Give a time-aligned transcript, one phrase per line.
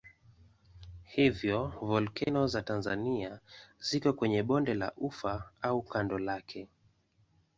[1.03, 3.39] Hivyo volkeno za Tanzania
[3.79, 6.69] ziko kwenye bonde la Ufa au kando lake.